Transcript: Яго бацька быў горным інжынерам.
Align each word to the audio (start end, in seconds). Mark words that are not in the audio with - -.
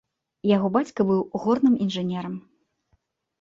Яго 0.51 0.67
бацька 0.77 1.05
быў 1.09 1.21
горным 1.43 1.77
інжынерам. 1.87 2.35